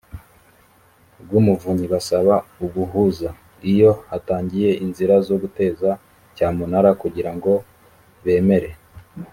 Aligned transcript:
rw 1.21 1.31
umuvunyi 1.39 1.85
basaba 1.93 2.35
ubuhuza 2.65 3.29
iyo 3.71 3.91
hatangiye 4.09 4.69
inzira 4.83 5.15
zo 5.27 5.35
guteza 5.41 5.89
cyamunara 6.35 6.89
kugira 7.01 7.31
ngo 7.37 7.53
bemere 8.25 8.69